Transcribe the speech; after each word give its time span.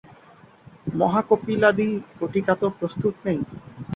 মহাকপিলাদি 0.95 1.89
বটিকাতো 2.19 2.67
প্রস্তুত 2.79 3.15
নেই। 3.25 3.39